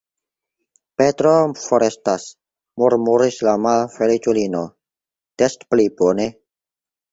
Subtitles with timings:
[1.01, 2.25] Petro forestas,
[2.85, 4.65] murmuris la malfeliĉulino;
[5.45, 6.31] des pli bone.